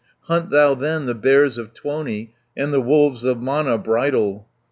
[0.21, 4.47] Hunt thou then the Bears of Tuoni, And the Wolves of Mana bridle."